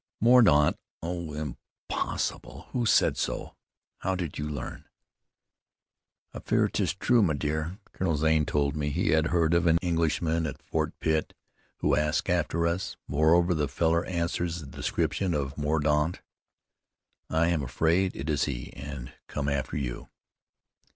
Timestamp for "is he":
18.27-18.73